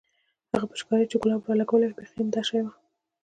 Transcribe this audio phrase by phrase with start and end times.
[0.51, 2.71] هغه پيچکارۍ چې ګلاب رالګولې وه بيخي همدا شى وه.